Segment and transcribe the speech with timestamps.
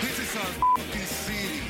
[0.00, 0.46] This is our
[1.04, 1.60] city.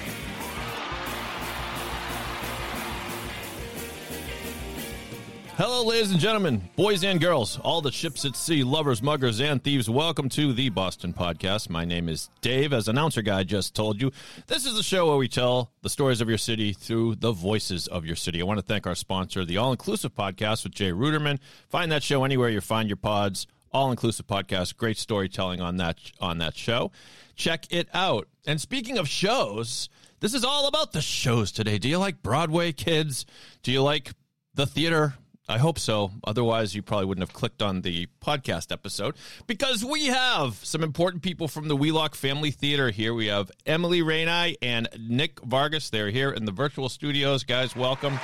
[5.57, 9.63] Hello, ladies and gentlemen, boys and girls, all the ships at sea, lovers, muggers, and
[9.63, 9.91] thieves.
[9.91, 11.69] Welcome to the Boston Podcast.
[11.69, 12.73] My name is Dave.
[12.73, 14.13] As announcer guy just told you,
[14.47, 17.89] this is the show where we tell the stories of your city through the voices
[17.89, 18.41] of your city.
[18.41, 21.41] I want to thank our sponsor, the All Inclusive Podcast with Jay Ruderman.
[21.69, 23.49] Find that show anywhere you find your pods.
[23.73, 26.91] All Inclusive Podcast, great storytelling on that on that show.
[27.37, 28.29] Check it out.
[28.47, 29.89] And speaking of shows,
[30.21, 31.79] this is all about the shows today.
[31.79, 33.27] Do you like Broadway kids?
[33.63, 34.11] Do you like
[34.55, 35.15] the theater?
[35.49, 36.13] I hope so.
[36.23, 39.17] Otherwise, you probably wouldn't have clicked on the podcast episode
[39.49, 43.15] because we have some important people from the Wheelock Family Theater here.
[43.15, 45.91] We have Emily Ranii and Nick Vargas.
[45.91, 47.43] They're here in the virtual studios.
[47.43, 48.15] Guys, welcome.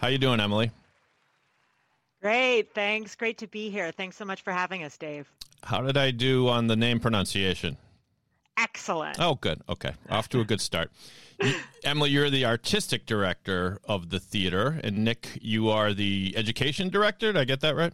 [0.00, 0.72] How you doing, Emily?
[2.20, 2.74] Great.
[2.74, 3.14] Thanks.
[3.14, 3.92] Great to be here.
[3.92, 5.30] Thanks so much for having us, Dave.
[5.62, 7.76] How did I do on the name pronunciation?
[8.56, 9.18] Excellent.
[9.20, 9.60] Oh, good.
[9.68, 9.92] Okay.
[10.10, 10.90] Off to a good start.
[11.40, 16.88] You- Emily, you're the artistic director of the theater, and Nick, you are the education
[16.88, 17.32] director.
[17.32, 17.92] Did I get that right?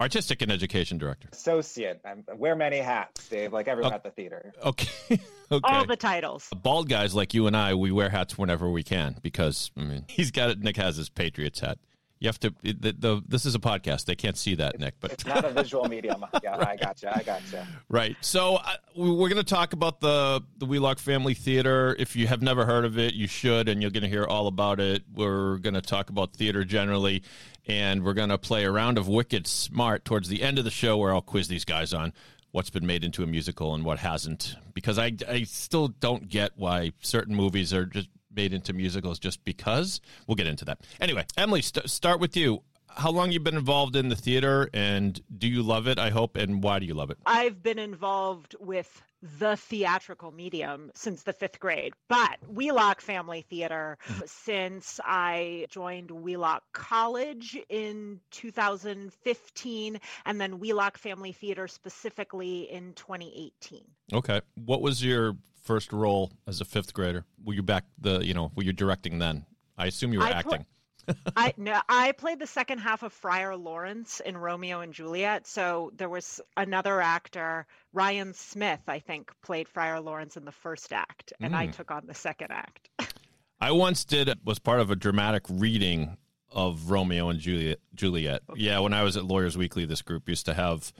[0.00, 1.28] Artistic and education director.
[1.32, 2.00] associate.
[2.04, 3.96] I wear many hats, Dave, like everyone Oh.
[3.96, 4.52] at the theater.
[4.64, 4.88] Okay.
[5.52, 5.60] okay.
[5.74, 6.48] All the titles.
[6.62, 10.04] Bald guys like you and I, we wear hats whenever we can because I mean
[10.08, 10.60] he's got it.
[10.60, 11.78] Nick has his Patriots hat.
[12.18, 12.54] You have to.
[12.62, 14.06] The, the this is a podcast.
[14.06, 14.94] They can't see that, Nick.
[15.00, 16.24] But It's not a visual medium.
[16.42, 17.14] Yeah, I gotcha.
[17.14, 17.66] I gotcha.
[17.90, 18.16] Right.
[18.22, 21.94] So uh, we- we're going to talk about the the Wheelock Family Theater.
[21.98, 24.46] If you have never heard of it, you should, and you're going to hear all
[24.46, 25.02] about it.
[25.14, 27.22] We're going to talk about theater generally,
[27.66, 30.70] and we're going to play a round of Wicked Smart towards the end of the
[30.70, 32.12] show, where I'll quiz these guys on
[32.52, 36.52] what's been made into a musical and what hasn't, because I I still don't get
[36.56, 40.00] why certain movies are just made into musicals just because.
[40.26, 40.80] We'll get into that.
[41.00, 42.62] Anyway, Emily, st- start with you.
[42.88, 45.98] How long you been involved in the theater, and do you love it?
[45.98, 47.18] I hope, and why do you love it?
[47.26, 49.02] I've been involved with
[49.38, 54.22] the theatrical medium since the fifth grade, but Wheelock Family Theater mm-hmm.
[54.26, 63.82] since I joined Wheelock College in 2015, and then Wheelock Family Theater specifically in 2018.
[64.12, 64.40] Okay.
[64.64, 65.36] What was your
[65.66, 67.24] first role as a fifth grader?
[67.44, 69.44] Were you back the, you know, were you directing then?
[69.76, 70.66] I assume you were I pl- acting.
[71.36, 75.46] I no, I played the second half of Friar Lawrence in Romeo and Juliet.
[75.46, 80.92] So there was another actor, Ryan Smith, I think, played Friar Lawrence in the first
[80.92, 81.76] act, and I Mm.
[81.76, 82.88] took on the second act.
[83.60, 86.16] I once did was part of a dramatic reading
[86.50, 87.78] of Romeo and Juliet.
[87.94, 88.42] Juliet.
[88.56, 90.92] Yeah, when I was at Lawyers Weekly, this group used to have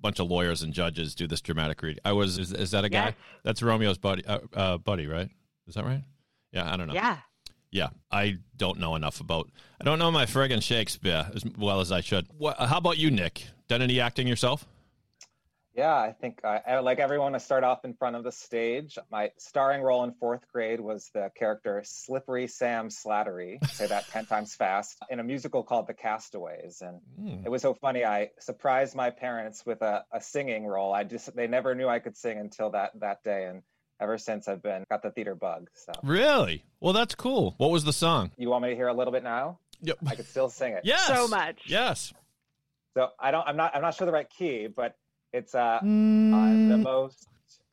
[0.00, 2.00] bunch of lawyers and judges do this dramatic reading.
[2.04, 3.06] I was is, is that a guy?
[3.06, 3.14] Yes.
[3.44, 5.28] That's Romeo's buddy uh, uh, buddy, right?
[5.66, 6.02] Is that right?
[6.52, 6.94] Yeah, I don't know.
[6.94, 7.18] Yeah.
[7.72, 9.48] Yeah, I don't know enough about.
[9.80, 12.26] I don't know my friggin' Shakespeare as well as I should.
[12.36, 13.46] What, how about you, Nick?
[13.68, 14.66] Done any acting yourself?
[15.80, 18.98] Yeah, I think I, I like everyone to start off in front of the stage.
[19.10, 23.66] My starring role in fourth grade was the character Slippery Sam Slattery.
[23.72, 26.82] Say that 10 times fast in a musical called The Castaways.
[26.82, 27.46] And Hmm.
[27.46, 28.04] it was so funny.
[28.04, 30.92] I surprised my parents with a, a singing role.
[30.92, 33.46] I just, they never knew I could sing until that, that day.
[33.46, 33.62] And
[34.00, 35.70] ever since I've been, got the theater bug.
[35.72, 36.62] So Really?
[36.80, 37.54] Well, that's cool.
[37.56, 38.32] What was the song?
[38.36, 39.60] you want me to hear a little bit now?
[39.80, 39.96] Yep.
[40.06, 40.82] I could still sing it.
[40.84, 41.06] Yes.
[41.06, 41.62] So much.
[41.64, 42.12] Yes.
[42.94, 44.94] So I don't I'm not I'm not sure the right key, but
[45.32, 45.80] it's uh
[46.32, 46.82] I'm the Mm.
[46.84, 47.26] most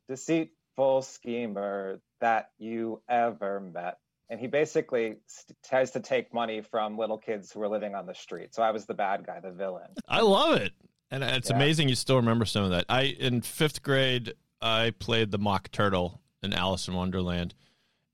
[0.10, 4.00] deceitful schemer that you ever met.
[4.30, 8.06] And he basically st- tries to take money from little kids who are living on
[8.06, 8.54] the street.
[8.54, 9.90] So I was the bad guy, the villain.
[10.08, 10.74] I love it.
[11.10, 11.56] And it's Yeah.
[11.56, 12.86] amazing you still remember some of that.
[12.90, 17.54] I in 5th grade I played the mock turtle in Alice in Wonderland.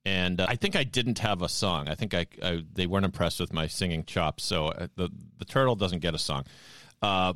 [0.05, 1.87] And uh, I think I didn't have a song.
[1.87, 5.45] I think I, I they weren't impressed with my singing chops, so uh, the the
[5.45, 6.43] turtle doesn't get a song.
[7.01, 7.33] Uh,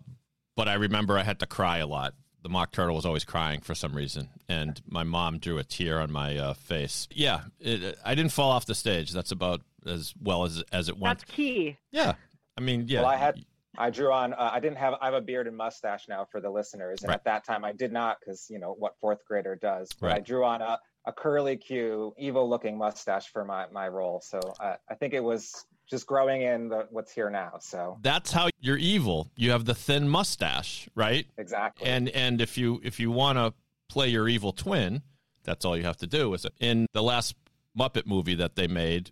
[0.58, 2.14] but I remember I had to cry a lot.
[2.44, 6.00] The mock turtle was always crying for some reason, and my mom drew a tear
[6.00, 7.08] on my uh, face.
[7.12, 9.12] Yeah, it, I didn't fall off the stage.
[9.12, 11.20] That's about as well as as it went.
[11.20, 11.78] That's key.
[11.92, 12.16] Yeah,
[12.58, 13.02] I mean, yeah.
[13.02, 13.36] Well, I had
[13.78, 16.42] I drew on uh, I didn't have I have a beard and mustache now for
[16.42, 17.02] the listeners.
[17.04, 17.16] And Right.
[17.16, 19.90] at that time I did not because you know what fourth grader does.
[20.00, 24.22] But I drew on a, a curly Q, evil looking mustache for my, my role.
[24.26, 27.58] So uh, I think it was just growing in the, what's here now.
[27.60, 29.32] So that's how you're evil.
[29.36, 31.26] You have the thin mustache, right?
[31.38, 31.88] exactly.
[31.88, 33.54] And and if you if you want to
[33.88, 35.02] play your evil twin.
[35.44, 36.34] That's all you have to do.
[36.34, 37.36] Is in the last
[37.78, 39.12] Muppet movie that they made?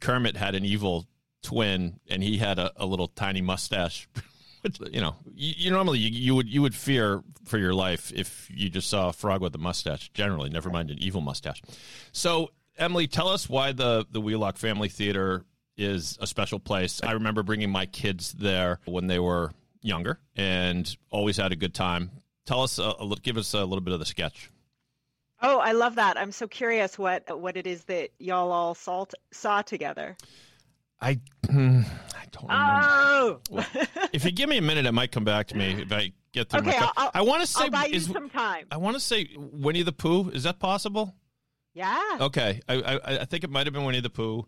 [0.00, 1.06] Kermit had an evil
[1.42, 4.08] twin, and he had a, a little tiny mustache.
[4.62, 8.12] Which, you know, you, you normally you, you would you would fear for your life
[8.12, 10.10] if you just saw a frog with a mustache.
[10.12, 11.62] Generally, never mind an evil mustache.
[12.10, 15.44] So, Emily, tell us why the the Wheelock Family Theater
[15.76, 17.00] is a special place.
[17.02, 19.52] I remember bringing my kids there when they were
[19.82, 22.10] younger, and always had a good time.
[22.46, 24.50] Tell us, a, a, give us a little bit of the sketch.
[25.42, 26.16] Oh, I love that.
[26.16, 30.16] I'm so curious what what it is that y'all all saw saw together.
[31.00, 31.20] I
[31.50, 31.82] hmm,
[32.14, 32.86] I don't remember.
[32.86, 33.40] Oh,
[34.14, 36.48] if you give me a minute, it might come back to me if I get
[36.48, 36.60] through.
[36.60, 38.66] Okay, my I'll- I want to say I'll buy you is, some time.
[38.70, 40.30] I want to say Winnie the Pooh.
[40.30, 41.14] Is that possible?
[41.74, 42.00] Yeah.
[42.18, 44.46] Okay, I I, I think it might have been Winnie the Pooh,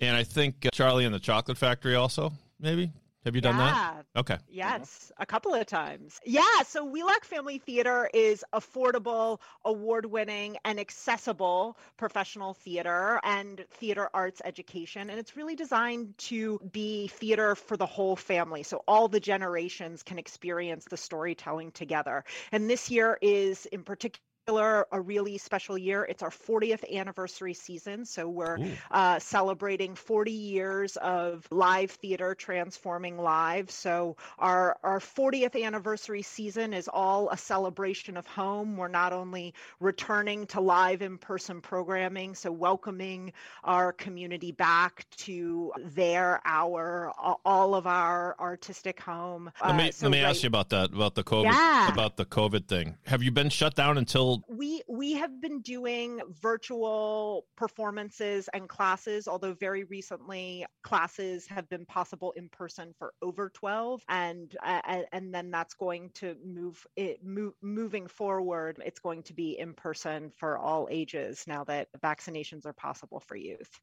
[0.00, 2.32] and I think uh, Charlie and the Chocolate Factory also.
[2.60, 2.90] Maybe
[3.24, 4.04] have you done that?
[4.14, 4.20] Yeah.
[4.20, 4.38] Okay.
[4.48, 6.20] Yes, a couple of times.
[6.24, 14.08] Yeah, so Wheelock Family Theater is affordable, award winning, and accessible professional theater and theater
[14.14, 15.10] arts education.
[15.10, 18.62] And it's really designed to be theater for the whole family.
[18.62, 22.24] So all the generations can experience the storytelling together.
[22.52, 24.22] And this year is, in particular,
[24.58, 26.04] a really special year.
[26.08, 28.04] It's our 40th anniversary season.
[28.04, 28.58] So we're
[28.90, 33.70] uh, celebrating 40 years of live theater transforming live.
[33.70, 38.76] So our our 40th anniversary season is all a celebration of home.
[38.76, 43.32] We're not only returning to live in-person programming, so welcoming
[43.64, 47.12] our community back to their our
[47.44, 49.50] all of our artistic home.
[49.64, 51.92] Let me Uh, so let me right- ask you about that about the COVID Yeah.
[51.92, 52.96] about the COVID thing.
[53.06, 54.37] Have you been shut down until?
[54.48, 61.84] We we have been doing virtual performances and classes although very recently classes have been
[61.86, 66.86] possible in person for over 12 and uh, and- and then that's going to move
[66.96, 71.88] it move, moving forward it's going to be in person for all ages now that
[72.02, 73.80] vaccinations are possible for youth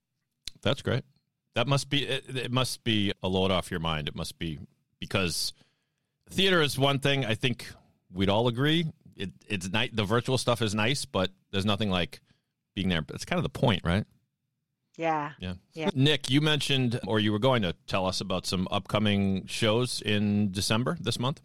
[0.61, 1.03] That's great.
[1.55, 2.51] That must be it, it.
[2.51, 4.07] Must be a load off your mind.
[4.09, 4.59] It must be
[4.99, 5.53] because
[6.29, 7.25] theater is one thing.
[7.25, 7.71] I think
[8.13, 8.85] we'd all agree.
[9.15, 9.89] It, it's nice.
[9.93, 12.21] The virtual stuff is nice, but there's nothing like
[12.73, 13.03] being there.
[13.13, 14.05] It's kind of the point, right?
[14.97, 15.53] yeah Yeah.
[15.73, 15.89] Yeah.
[15.93, 20.51] Nick, you mentioned, or you were going to tell us about some upcoming shows in
[20.51, 21.41] December this month.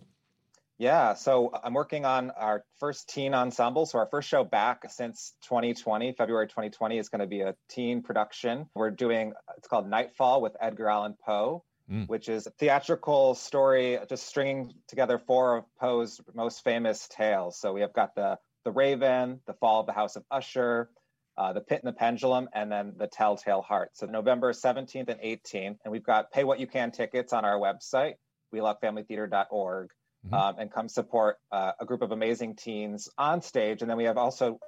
[0.81, 3.85] Yeah, so I'm working on our first teen ensemble.
[3.85, 8.01] So our first show back since 2020, February 2020, is going to be a teen
[8.03, 8.67] production.
[8.75, 12.09] We're doing it's called Nightfall with Edgar Allan Poe, Mm.
[12.09, 17.59] which is a theatrical story, just stringing together four of Poe's most famous tales.
[17.59, 20.91] So we have got the the Raven, the Fall of the House of Usher,
[21.37, 23.91] uh, the Pit and the Pendulum, and then the Telltale Heart.
[23.95, 27.59] So November 17th and 18th, and we've got pay what you can tickets on our
[27.59, 28.15] website,
[28.55, 29.91] wheelockfamilytheater.org
[30.27, 30.35] Mhm.
[30.35, 33.81] um, and come support uh, a group of amazing teens on stage.
[33.81, 34.61] And then we have also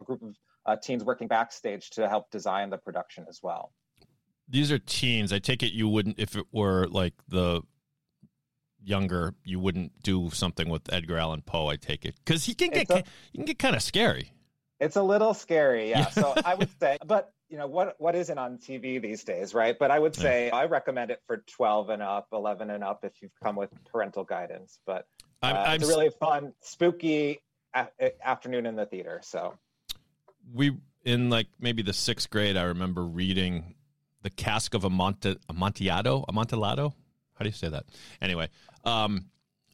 [0.00, 0.34] a group of
[0.66, 3.70] uh, teens working backstage to help design the production as well.
[4.48, 5.32] These are teens.
[5.32, 7.62] I take it you wouldn't, if it were like the
[8.82, 11.68] younger, you wouldn't do something with Edgar Allan Poe.
[11.68, 14.32] I take it because he can get a- he can get kind of scary.
[14.80, 16.00] It's a little scary, yeah.
[16.00, 16.08] Yeah.
[16.10, 19.76] So I would say, but you know what what isn't on TV these days, right?
[19.78, 20.22] But I would Yeah.
[20.22, 23.70] say I recommend it for 12 and up, 11 and up if you've come with
[23.90, 24.78] parental guidance.
[24.84, 25.06] But
[25.42, 27.40] uh, I'm, I'm it's a really fun, spooky
[27.74, 27.88] a-
[28.26, 29.20] afternoon in the theater.
[29.24, 29.54] So
[30.52, 32.56] we in like maybe the sixth grade.
[32.56, 33.76] I remember reading
[34.24, 36.24] the Cask of Amonte, Amontillado.
[36.28, 36.94] Amontillado.
[37.34, 37.84] How do you say that?
[38.20, 38.48] Anyway,
[38.84, 39.26] um,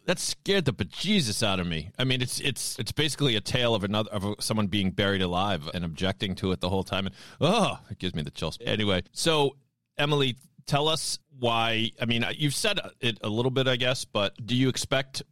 [0.06, 1.90] that scared the bejesus out of me.
[1.98, 5.70] I mean, it's it's it's basically a tale of another of someone being buried alive
[5.72, 8.58] and objecting to it the whole time, and oh, it gives me the chills.
[8.60, 9.56] Anyway, so
[9.96, 11.90] Emily, tell us why.
[12.00, 15.22] I mean, you've said it a little bit, I guess, but do you expect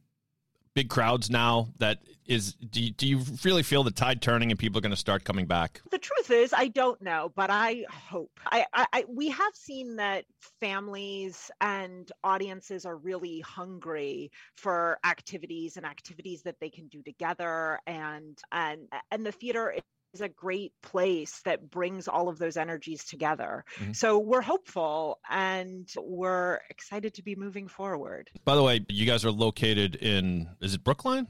[0.79, 1.67] big crowds now?
[1.79, 4.93] That is, do you, do you really feel the tide turning and people are going
[4.93, 5.81] to start coming back?
[5.91, 9.97] the truth is i don't know but i hope I, I i we have seen
[9.97, 10.25] that
[10.61, 17.81] families and audiences are really hungry for activities and activities that they can do together
[17.87, 19.75] and and and the theater
[20.15, 23.95] is a great place that brings all of those energies together Mhm.
[23.95, 29.25] so we're hopeful and we're excited to be moving forward By the way, you guys
[29.25, 31.27] are located in is it Brookline,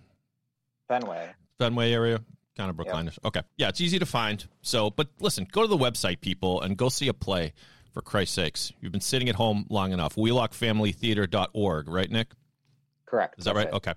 [0.89, 1.31] Fenway.
[1.59, 2.19] Fenway area,
[2.57, 2.87] kind of Yep.
[2.87, 3.11] Brookline.
[3.25, 4.47] Okay, yeah, it's easy to find.
[4.63, 7.53] So, but listen, go to the website, people, and go see a play.
[7.93, 10.15] For Christ's sakes, you've been sitting at home long enough.
[10.15, 12.29] WheelockFamilyTheater.org, right, Nick?
[13.07, 13.39] Correct.
[13.39, 13.75] Is that that's right?
[13.75, 13.77] it.
[13.77, 13.95] Okay.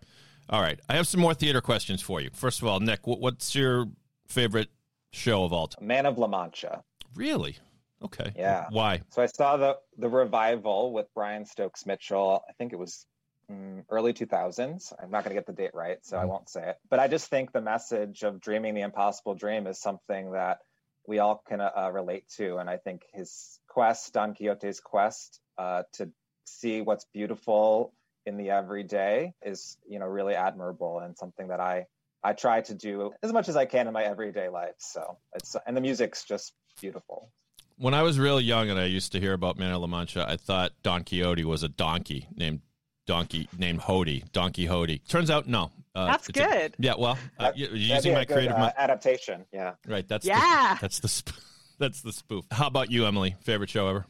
[0.50, 0.80] All right.
[0.90, 2.30] I have some more theater questions for you.
[2.34, 3.88] First of all, Nick, what's your
[4.32, 4.70] favorite
[5.12, 5.86] show of all time?
[5.88, 6.84] Man of La Mancha.
[7.16, 7.58] Really?
[8.04, 8.32] Okay.
[8.36, 8.68] Yeah.
[8.72, 9.02] Why?
[9.10, 12.42] So I saw the the revival with Brian Stokes Mitchell.
[12.50, 13.06] I think it was
[13.52, 14.94] mm, early 2000s.
[15.02, 16.30] I'm not going to get the date right, so I Mhm.
[16.30, 16.78] won't say it.
[16.90, 20.60] But I just think the message of dreaming the impossible dream is something that
[21.06, 22.58] we all can uh, relate to.
[22.58, 26.12] And I think his quest, Don Quixote's quest uh, to
[26.46, 27.94] see what's beautiful
[28.26, 31.88] in the everyday is, you know, really admirable and something that I
[32.24, 34.76] I try to do as much as I can in my everyday life.
[34.80, 37.32] So it's and the music's just beautiful.
[37.78, 40.26] When I was real young and I used to hear about Man of La Mancha,
[40.28, 42.62] I thought Don Quixote was a donkey named
[43.08, 45.02] Donkey named Hody, Donkey Hody.
[45.08, 45.72] Turns out, no.
[45.96, 46.76] Uh, That's it's a- good.
[46.78, 48.74] yeah, well, uh, That- y- That'd using my good, creative uh, mind.
[48.78, 49.46] adaptation.
[49.52, 49.74] Yeah.
[49.88, 50.76] Right, that's Yeah.
[50.76, 51.36] the, that's the sp-
[51.80, 52.46] that's the spoof.
[52.52, 53.36] How about you, Emily?
[53.42, 54.06] Favorite show ever?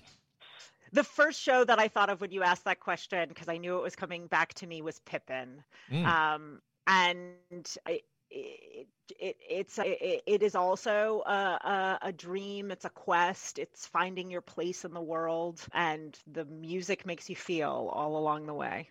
[0.94, 3.78] The first show that I thought of when you asked that question, because I knew
[3.78, 5.64] it was coming back to me, was Pippin.
[5.90, 6.06] Mm.
[6.06, 7.36] Um, and
[7.86, 8.88] it, it,
[9.50, 12.72] it's it, it is also a, a, a dream.
[12.72, 13.60] It's a quest.
[13.60, 18.46] It's finding your place in the world, and the music makes you feel all along
[18.46, 18.90] the way.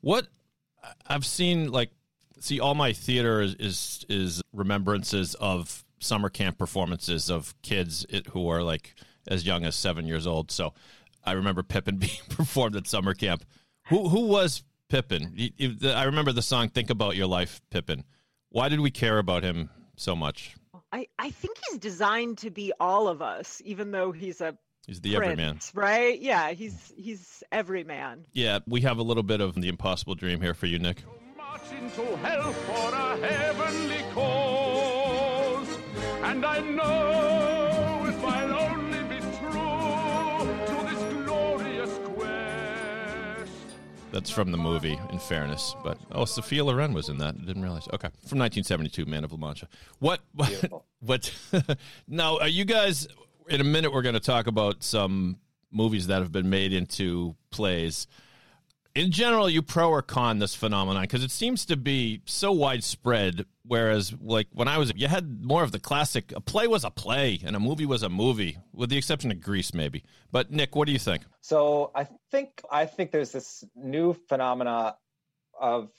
[0.00, 0.26] What
[1.06, 1.90] I've seen, like,
[2.40, 8.48] see, all my theater is is, is remembrances of summer camp performances of kids who
[8.48, 8.94] are like
[9.28, 10.50] as young as seven years old.
[10.50, 10.74] So
[11.24, 13.44] I remember Pippin being performed at summer camp.
[13.88, 14.62] Who who was
[14.94, 15.32] Pippin?
[15.34, 18.04] You- you- the- I remember the song "Think About Your Life," Pippin.
[18.50, 20.54] Why did we care about him so much?
[20.92, 25.00] I, I think he's designed to be all of us, even though he's a He's
[25.00, 25.58] the everyman.
[25.74, 26.20] right?
[26.20, 28.26] Yeah, he's he's every man.
[28.34, 31.02] Yeah, we have a little bit of the impossible dream here for you, Nick.
[31.36, 31.62] march
[44.14, 45.74] That's from the movie, in fairness.
[45.82, 47.34] But oh, Sophia Loren was in that.
[47.34, 47.88] I didn't realize.
[47.88, 49.66] Okay, from 1972, Man of La Mancha.
[49.98, 50.20] What?
[50.32, 50.50] What?
[50.50, 50.84] Beautiful.
[51.00, 51.34] what
[52.06, 53.08] now, are you guys?
[53.48, 55.38] In a minute, we're going to talk about some
[55.72, 58.06] movies that have been made into plays.
[58.94, 63.44] In general, you pro or con this phenomenon because it seems to be so widespread.
[63.66, 66.32] Whereas, like when I was, you had more of the classic.
[66.36, 69.40] A play was a play, and a movie was a movie, with the exception of
[69.40, 70.04] Grease, maybe.
[70.30, 71.22] But Nick, what do you think?
[71.40, 74.96] So I think I think there's this new phenomena
[75.60, 75.90] of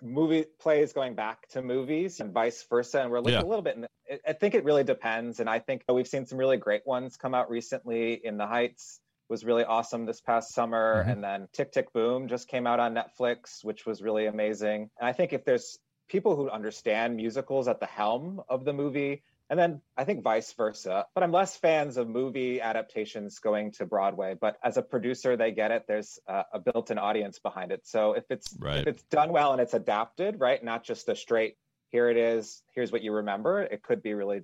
[0.00, 3.42] movie plays going back to movies and vice versa, and we're looking Yeah.
[3.42, 3.76] a little bit.
[3.78, 6.86] In, I- I think it really depends, and I think we've seen some really great
[6.86, 8.24] ones come out recently.
[8.24, 9.00] In the Heights
[9.32, 11.12] was really awesome this past summer, Mhm.
[11.12, 14.90] and then Tick Tick Boom just came out on Netflix, which was really amazing.
[15.00, 19.22] And I think if there's people who understand musicals at the helm of the movie
[19.48, 21.06] and then I think vice versa.
[21.14, 24.34] But I'm less fans of movie adaptations going to Broadway.
[24.34, 25.84] But as a producer, they get it.
[25.86, 27.86] There's a, a built-in audience behind it.
[27.86, 28.78] So if it's Right.
[28.78, 31.56] if it's done well and it's adapted, right, not just a straight
[31.90, 34.42] here it is, here's what you remember, it could be really,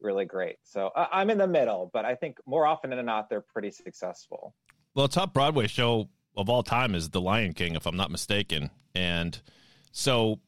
[0.00, 0.56] really great.
[0.64, 3.70] So I I'm in the middle, but I think more often than not, they're pretty
[3.70, 4.54] successful.
[4.94, 8.70] Well, top Broadway show of all time is The Lion King, if I'm not mistaken.
[8.94, 9.40] And
[9.92, 10.40] so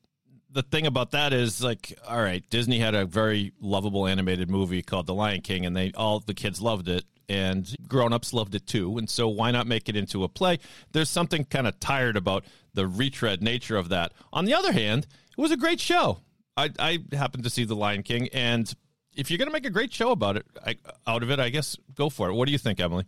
[0.51, 4.83] the thing about that is like, all right, Disney had a very lovable animated movie
[4.83, 8.67] called The Lion King, and they all the kids loved it, and grown-ups loved it
[8.67, 8.99] too.
[8.99, 10.59] And so why not make it into a play?
[10.93, 14.13] There's something kind of tired about the retread nature of that.
[14.33, 16.19] On the other hand, it was a great show.
[16.57, 18.73] I, I happened to see The Lion King, and
[19.21, 21.51] if you're going to make a great show about it, I, out of it, I
[21.51, 22.33] guess go for it.
[22.33, 23.05] What do you think, Emily?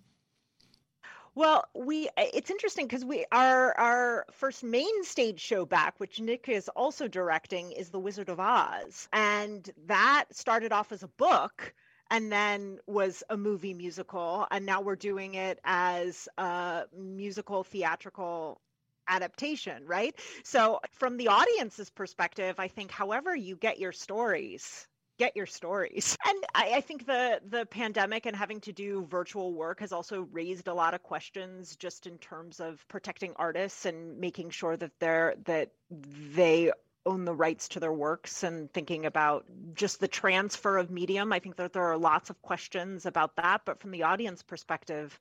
[1.35, 6.51] Well, we it's interesting because we our our first main stage show back, which Nick
[6.51, 9.09] is also directing, is The Wizard of Oz.
[9.15, 11.73] And that started off as a book
[12.11, 18.61] and then was a movie musical and now we're doing it as a musical theatrical
[19.09, 20.15] adaptation, right?
[20.45, 24.87] So from the audience's perspective, I think however you get your stories
[25.19, 26.17] get your stories.
[26.27, 30.29] And I, I think the the pandemic and having to do virtual work has also
[30.33, 34.93] raised a lot of questions just in terms of protecting artists and making sure that
[34.99, 36.73] they're that they
[37.05, 41.33] own the rights to their works and thinking about just the transfer of medium.
[41.33, 45.19] I think that there are lots of questions about that, but from the audience perspective,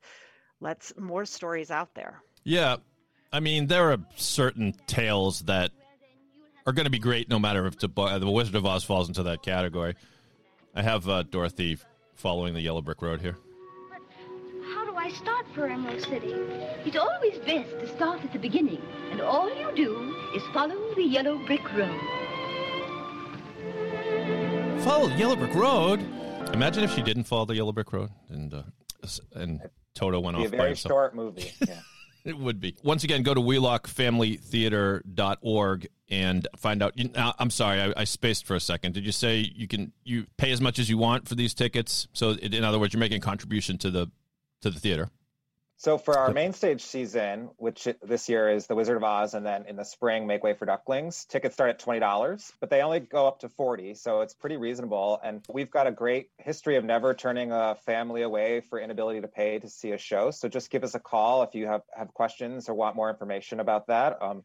[0.60, 2.22] let's more stories out there.
[2.44, 2.76] Yeah.
[3.32, 5.72] I mean, there are certain tales that
[6.66, 9.22] are going to be great no matter if the, the Wizard of Oz falls into
[9.24, 9.94] that category.
[10.74, 11.78] I have uh, Dorothy
[12.14, 13.36] following the Yellow Brick Road here.
[13.90, 14.00] But
[14.74, 16.32] how do I start for Emerald City?
[16.84, 21.02] It's always best to start at the beginning, and all you do is follow the
[21.02, 22.00] yellow brick road.
[24.82, 26.00] Follow the Yellow Brick Road.
[26.54, 28.62] Imagine if she didn't follow the Yellow Brick Road and uh,
[29.34, 29.60] and
[29.94, 31.52] Toto went Be a off by very short movie.
[31.66, 31.78] Yeah.
[32.24, 32.76] It would be.
[32.84, 36.96] Once again, go to wheelockfamilytheater.org and find out.
[36.96, 38.92] you- I'm sorry, I, I spaced for a second.
[38.92, 42.06] Did you say you can you pay as much as you want for these tickets?
[42.12, 44.10] So, it, in other words, you're making a contribution to the
[44.60, 45.08] to the theater.
[45.78, 49.44] So for our main stage season, which this year is The Wizard of Oz, and
[49.44, 52.82] then in the spring, Make Way for Ducklings, tickets start at twenty dollars, but they
[52.82, 55.18] only go up to forty, so it's pretty reasonable.
[55.24, 59.28] And we've got a great history of never turning a family away for inability to
[59.28, 60.30] pay to see a show.
[60.30, 63.58] So just give us a call if you have have questions or want more information
[63.58, 64.22] about that.
[64.22, 64.44] Um,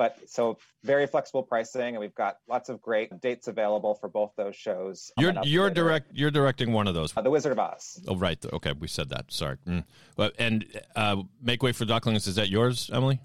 [0.00, 4.32] but so very flexible pricing, and we've got lots of great dates available for both
[4.34, 5.12] those shows.
[5.18, 5.74] You're you're later.
[5.74, 7.14] direct you're directing one of those.
[7.14, 8.00] Uh, the Wizard of Oz.
[8.08, 9.30] Oh right, okay, we said that.
[9.30, 9.58] Sorry.
[9.68, 9.84] Mm.
[10.16, 10.64] But and
[10.96, 12.26] uh, make way for ducklings.
[12.26, 13.20] Is that yours, Emily?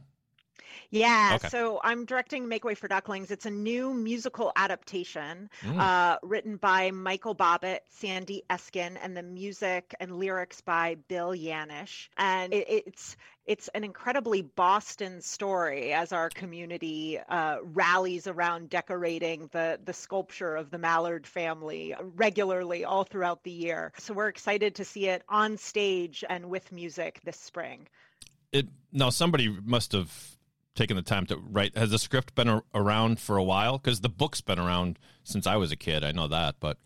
[0.92, 1.50] Yeah, Okay.
[1.50, 3.32] so I'm directing Make Way for Ducklings.
[3.32, 5.80] It's a new musical adaptation Mm.
[5.80, 12.08] uh, written by Michael Bobbitt, Sandy Eskin, and the music and lyrics by Bill Yanesh.
[12.18, 19.50] And it, it's it's an incredibly Boston story as our community uh, rallies around decorating
[19.51, 23.92] the the sculpture of the Mallard family regularly all throughout the year.
[23.98, 27.88] So we're excited to see it on stage and with music this spring.
[28.51, 30.35] It now somebody must have
[30.75, 31.75] taken the time to write.
[31.77, 33.77] Has the script been a- around for a while?
[33.77, 36.03] Because the book's been around since I was a kid.
[36.03, 36.77] I know that, but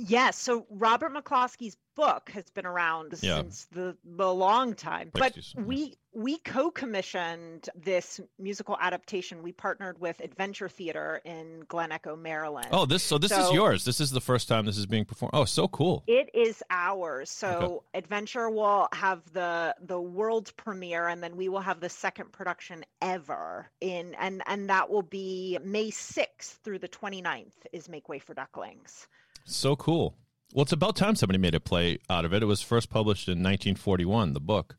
[0.00, 3.36] Yes, so Robert McCloskey's book has been around Yeah.
[3.36, 5.10] since the the long time.
[5.12, 9.42] But we we co-commissioned this musical adaptation.
[9.42, 12.68] We partnered with Adventure Theater in Glen Echo, Maryland.
[12.72, 13.84] oh, this so this is yours.
[13.84, 15.30] This is the first time this is being performed.
[15.34, 16.02] Oh, so cool.
[16.06, 17.30] It is ours.
[17.30, 22.32] So Adventure will have the the world premiere and then we will have the second
[22.32, 28.08] production ever in and and that will be May 6th through the 29th is Make
[28.08, 29.06] Way for Ducklings.
[29.44, 30.16] So cool.
[30.52, 32.42] Well, it's about time somebody made a play out of it.
[32.42, 34.32] It was first published in 1941.
[34.32, 34.76] The book.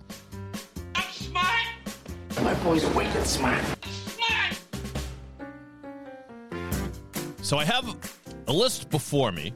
[1.11, 1.67] Smart,
[2.43, 3.63] My boy's wicked smart.
[3.85, 4.59] smart.
[7.43, 7.95] So I have
[8.47, 9.53] a list before me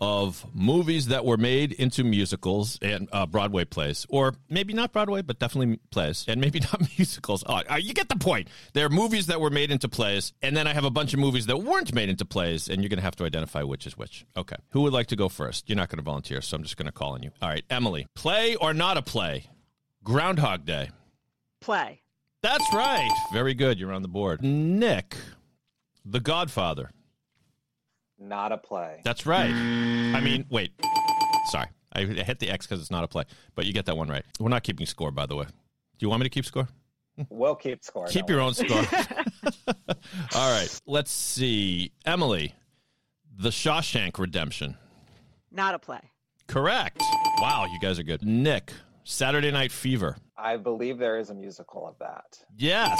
[0.00, 5.22] of movies that were made into musicals and uh, Broadway plays, or maybe not Broadway,
[5.22, 7.44] but definitely plays, and maybe not musicals.
[7.46, 8.48] Oh, uh, you get the point.
[8.72, 11.20] There are movies that were made into plays, and then I have a bunch of
[11.20, 13.96] movies that weren't made into plays, and you're going to have to identify which is
[13.96, 14.26] which.
[14.36, 14.56] Okay.
[14.70, 15.68] Who would like to go first?
[15.68, 17.30] You're not going to volunteer, so I'm just going to call on you.
[17.40, 18.08] All right, Emily.
[18.16, 19.46] Play or not a play?
[20.02, 20.90] Groundhog Day.
[21.60, 22.00] Play.
[22.42, 23.08] That's right.
[23.32, 23.78] Very good.
[23.78, 24.42] You're on the board.
[24.42, 25.14] Nick,
[26.04, 26.90] The Godfather.
[28.22, 29.00] Not a play.
[29.04, 29.50] That's right.
[29.50, 30.72] I mean, wait.
[31.46, 31.66] Sorry.
[31.92, 34.24] I hit the X because it's not a play, but you get that one right.
[34.38, 35.44] We're not keeping score, by the way.
[35.44, 35.50] Do
[36.06, 36.68] you want me to keep score?
[37.28, 38.06] We'll keep score.
[38.06, 38.46] Keep your worry.
[38.46, 38.78] own score.
[40.34, 40.80] All right.
[40.86, 41.92] Let's see.
[42.06, 42.54] Emily,
[43.36, 44.76] The Shawshank Redemption.
[45.50, 46.00] Not a play.
[46.46, 47.02] Correct.
[47.38, 48.24] Wow, you guys are good.
[48.24, 48.72] Nick,
[49.04, 50.16] Saturday Night Fever.
[50.36, 52.38] I believe there is a musical of that.
[52.56, 52.98] Yes.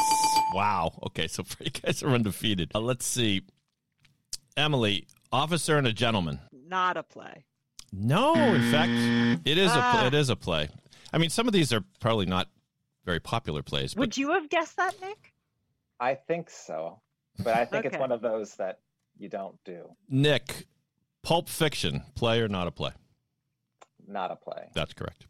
[0.52, 0.92] Wow.
[1.06, 2.72] Okay, so you guys are undefeated.
[2.74, 3.42] Uh, let's see.
[4.56, 6.40] Emily, Officer and a Gentleman.
[6.52, 7.44] Not a play.
[7.92, 8.90] No, in fact,
[9.46, 10.06] it is a Ah.
[10.06, 10.68] it is a play.
[11.12, 12.48] I mean, some of these are probably not
[13.04, 15.34] very popular plays, but Would you have guessed that, Nick?
[16.00, 17.00] I think so,
[17.38, 18.80] but I think it's one of those that
[19.18, 19.94] you don't do.
[20.08, 20.66] Nick,
[21.22, 22.92] Pulp Fiction, play or not a play?
[24.06, 24.68] Not a play.
[24.74, 25.26] That's correct.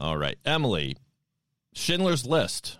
[0.00, 0.96] All right, Emily,
[1.72, 2.78] Schindler's List.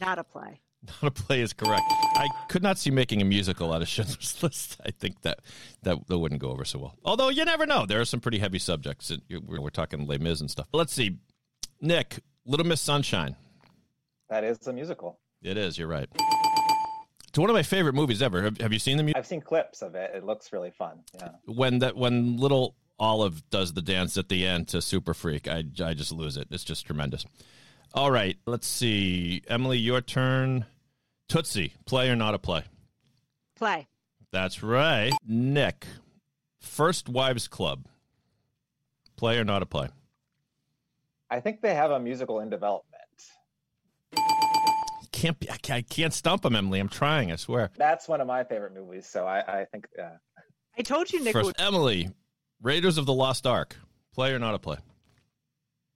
[0.00, 0.60] Not a play.
[0.86, 1.84] Not a play is correct.
[1.90, 4.80] I could not see making a musical out of Schindler's List.
[4.84, 5.40] I think that
[5.82, 6.94] that, that wouldn't go over so well.
[7.04, 7.84] Although you never know.
[7.86, 9.12] There are some pretty heavy subjects.
[9.28, 10.68] We're, we're talking Les Mis and stuff.
[10.72, 11.18] Let's see.
[11.82, 13.36] Nick, Little Miss Sunshine.
[14.30, 15.18] That is a musical.
[15.42, 15.76] It is.
[15.78, 16.08] You're right.
[17.28, 18.42] It's one of my favorite movies ever.
[18.42, 19.16] Have, have you seen the music?
[19.16, 20.12] I've seen clips of it.
[20.14, 21.00] It looks really fun.
[21.14, 21.28] Yeah.
[21.46, 25.64] When that when little Olive does the dance at the end to Super Freak, I
[25.82, 26.48] I just lose it.
[26.50, 27.24] It's just tremendous.
[27.92, 29.42] All right, let's see.
[29.48, 30.64] Emily, your turn.
[31.28, 32.64] Tootsie, play or not a play?
[33.56, 33.88] Play.
[34.32, 35.12] That's right.
[35.26, 35.86] Nick,
[36.60, 37.86] First Wives Club,
[39.16, 39.88] play or not a play?
[41.30, 42.86] I think they have a musical in development.
[45.12, 46.80] Can't be, I can't, I can't stump him, Emily.
[46.80, 47.30] I'm trying.
[47.30, 47.70] I swear.
[47.76, 49.06] That's one of my favorite movies.
[49.06, 49.86] So I, I think.
[50.00, 50.16] Uh...
[50.78, 51.32] I told you, Nick.
[51.32, 51.60] First, would...
[51.60, 52.10] Emily,
[52.62, 53.76] Raiders of the Lost Ark,
[54.14, 54.78] play or not a play?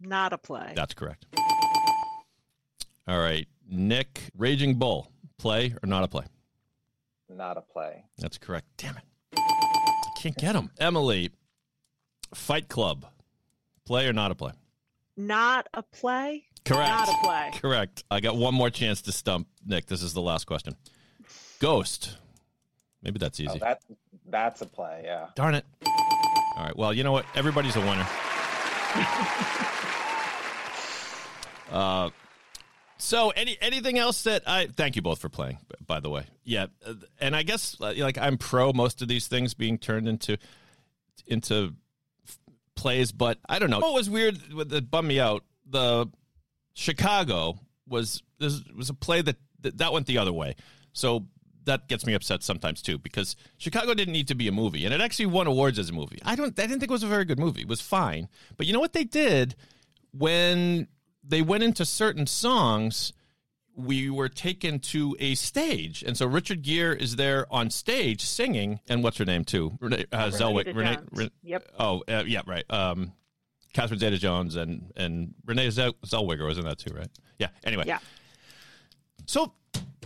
[0.00, 0.72] Not a play.
[0.76, 1.24] That's correct.
[3.06, 6.24] All right, Nick, Raging Bull, play or not a play?
[7.28, 8.04] Not a play.
[8.18, 8.66] That's correct.
[8.78, 9.02] Damn it.
[9.36, 10.70] I can't get him.
[10.78, 11.30] Emily,
[12.34, 13.04] Fight Club,
[13.84, 14.52] play or not a play?
[15.16, 16.44] Not a play.
[16.64, 16.88] Correct.
[16.88, 17.50] Not a play.
[17.60, 18.04] Correct.
[18.10, 19.86] I got one more chance to stump Nick.
[19.86, 20.74] This is the last question.
[21.58, 22.16] Ghost.
[23.02, 23.50] Maybe that's easy.
[23.52, 23.82] Oh, that
[24.26, 25.02] that's a play.
[25.04, 25.26] Yeah.
[25.34, 25.66] Darn it.
[25.86, 26.76] All right.
[26.76, 27.26] Well, you know what?
[27.34, 28.06] Everybody's a winner.
[31.70, 32.10] uh,
[32.98, 35.58] so, any anything else that I thank you both for playing.
[35.86, 39.26] By the way, yeah, uh, and I guess uh, like I'm pro most of these
[39.26, 40.38] things being turned into
[41.26, 41.74] into
[42.74, 43.80] plays, but I don't know.
[43.80, 45.44] What was weird that bummed me out?
[45.68, 46.06] The
[46.74, 50.56] Chicago was this was a play that that went the other way.
[50.92, 51.26] So
[51.64, 54.92] that gets me upset sometimes too because Chicago didn't need to be a movie and
[54.92, 56.18] it actually won awards as a movie.
[56.24, 57.62] I don't I didn't think it was a very good movie.
[57.62, 58.28] It was fine.
[58.56, 59.56] But you know what they did
[60.12, 60.88] when
[61.26, 63.12] they went into certain songs
[63.76, 68.78] we were taken to a stage, and so Richard Gere is there on stage singing,
[68.88, 69.76] and what's her name too?
[69.80, 70.74] Renee uh, Zellweger.
[70.74, 71.68] Renee, Renee, yep.
[71.78, 72.64] Oh, uh, yeah, right.
[72.70, 73.12] Um,
[73.72, 77.10] Catherine Zeta-Jones and and Renee Zellweger was in that too, right?
[77.38, 77.48] Yeah.
[77.64, 77.84] Anyway.
[77.86, 77.98] Yeah.
[79.26, 79.52] So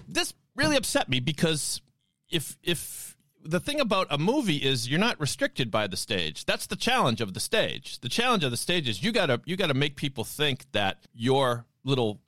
[0.08, 1.82] this really upset me because
[2.30, 6.44] if if the thing about a movie is you're not restricted by the stage.
[6.44, 8.00] That's the challenge of the stage.
[8.00, 11.66] The challenge of the stage is you gotta you gotta make people think that your
[11.84, 12.20] little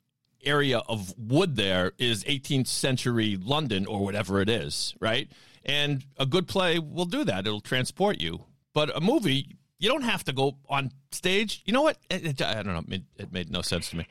[0.43, 5.31] area of wood there is 18th century London or whatever it is, right?
[5.63, 7.45] And a good play will do that.
[7.45, 8.45] It'll transport you.
[8.73, 11.61] But a movie, you don't have to go on stage.
[11.65, 11.97] You know what?
[12.09, 12.95] It, it, I don't know.
[12.95, 14.07] It it made no sense to me.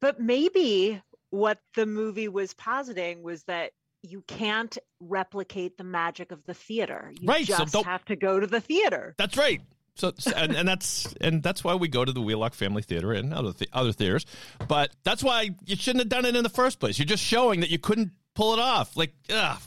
[0.00, 3.72] But maybe what the movie was positing was that
[4.04, 7.12] you can't replicate the magic of the theater.
[7.18, 9.14] You right, just so have to go to the theater.
[9.16, 9.60] That's right.
[9.96, 13.32] So and, and that's and that's why we go to the Wheelock Family Theater and
[13.32, 14.26] other th- other theaters.
[14.66, 16.98] But that's why you shouldn't have done it in the first place.
[16.98, 18.96] You're just showing that you couldn't pull it off.
[18.96, 19.60] Like, ugh,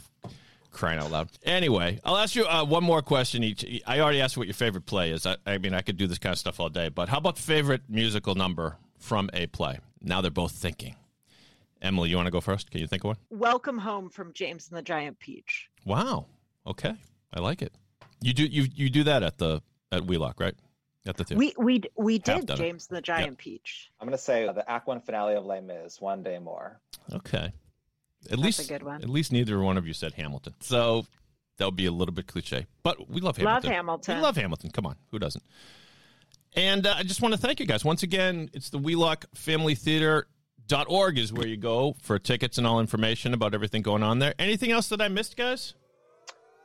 [0.72, 1.30] crying out loud.
[1.44, 3.66] Anyway, I'll ask you uh, one more question each.
[3.88, 5.26] I already asked what your favorite play is.
[5.26, 6.90] I, I mean, I could do this kind of stuff all day.
[6.90, 9.80] But how about favorite musical number from a play?
[10.02, 10.96] Now they're both thinking.
[11.82, 12.72] Emily, you want to go first?
[12.72, 13.18] Can you think of one?
[13.30, 15.70] Welcome Home from James and the Giant Peach.
[15.86, 16.26] Wow.
[16.66, 16.94] Okay.
[17.34, 17.74] I like it.
[18.22, 19.62] You do you you do that at the
[19.92, 20.56] at Wheelock, right?
[21.06, 21.40] At the theater.
[21.40, 22.62] We we we did done it.
[22.62, 23.38] James and the Giant Yep.
[23.38, 23.92] Peach.
[24.00, 26.80] I'm gonna say the Act One finale of Les Mis, One Day More.
[27.14, 27.38] Okay.
[28.26, 29.02] At That's least a good one.
[29.04, 30.56] At least neither one of you said Hamilton.
[30.60, 31.06] So
[31.58, 32.66] that would be a little bit cliche.
[32.84, 33.46] But we love Hamilton.
[33.46, 33.76] Love Hamilton.
[33.76, 34.16] Hamilton.
[34.18, 34.72] We love Hamilton.
[34.72, 34.96] Come on.
[35.12, 35.44] Who doesn't?
[36.56, 37.86] And uh, I just want to thank you guys.
[37.86, 40.28] Once again, it's the Wheelock Family Theater.
[40.68, 44.20] Dot org is where you go for tickets and all information about everything going on
[44.20, 44.34] there.
[44.38, 45.76] Anything else that I missed, guys?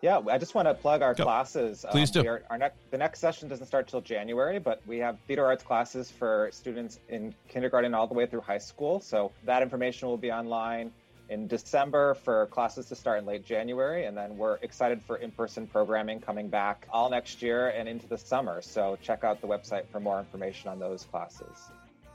[0.00, 1.22] Yeah, I just want to plug our Go.
[1.22, 1.84] classes.
[1.84, 2.22] Um, Please do.
[2.22, 5.46] we are- our next, the next session doesn't start till January, but we have theater
[5.46, 8.98] arts classes for students in kindergarten all the way through high school.
[8.98, 10.90] So that information will be online
[11.28, 15.68] in December for classes to start in late January, and then we're excited for in-person
[15.68, 18.60] programming coming back all next year and into the summer.
[18.60, 21.70] So check out the website for more information on those classes.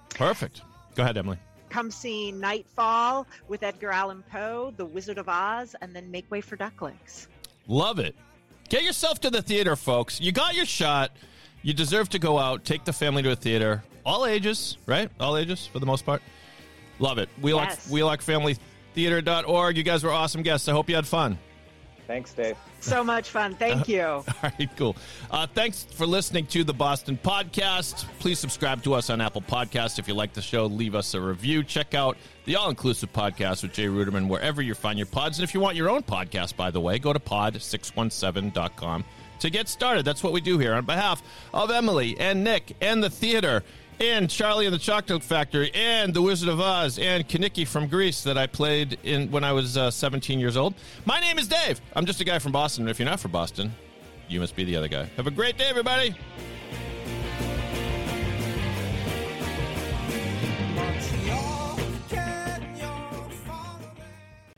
[0.10, 0.62] Perfect.
[0.94, 1.38] Go ahead, Emily.
[1.70, 6.42] Come see Nightfall with Edgar Allan Poe, The Wizard of Oz, and then Make Way
[6.42, 7.28] for Ducklings.
[7.68, 8.16] Love it.
[8.70, 10.20] Get yourself to the theater, folks.
[10.22, 11.12] You got your shot.
[11.64, 12.64] You deserve to go out.
[12.66, 13.84] Take the family to a theater.
[14.06, 15.10] All ages, right?
[15.20, 16.22] All ages for the most part.
[17.00, 17.30] Love it.
[17.42, 17.90] Wheelock, Yes.
[17.92, 19.78] WheelockFamilyTheater.org.
[19.78, 20.68] You guys were awesome guests.
[20.68, 21.38] I hope you had fun.
[22.08, 22.56] Thanks, Dave.
[22.80, 23.54] So much fun.
[23.56, 24.04] Thank you.
[24.04, 24.96] All right, cool.
[25.30, 28.06] Uh, thanks for listening to the Boston Podcast.
[28.20, 30.00] Please subscribe to us on Apple Podcasts.
[30.00, 31.64] If you like the show, leave us a review.
[31.64, 35.38] Check out the All Inclusive Podcast with Jay Ruderman wherever you find your pods.
[35.38, 39.04] And if you want your own podcast, by the way, go to pod617.com
[39.40, 40.06] to get started.
[40.06, 40.74] That's what we do here.
[40.74, 41.22] On behalf
[41.54, 43.64] of Emily and Nick and the theater,
[44.00, 48.24] and Charlie and the Chocolate Factory, and The Wizard of Oz, and Kenickie from Grease
[48.24, 50.74] that I played in when I was uh, 17 years old.
[51.06, 51.82] My name is Dave.
[51.96, 52.88] I'm just a guy from Boston.
[52.88, 53.74] If you're not from Boston,
[54.28, 55.06] you must be the other guy.
[55.18, 56.16] Have a great day, everybody.